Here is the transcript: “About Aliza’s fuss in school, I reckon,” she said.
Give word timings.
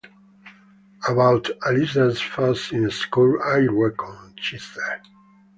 “About 1.07 1.51
Aliza’s 1.61 2.19
fuss 2.19 2.71
in 2.71 2.89
school, 2.89 3.37
I 3.45 3.67
reckon,” 3.69 4.33
she 4.35 4.57
said. 4.57 5.01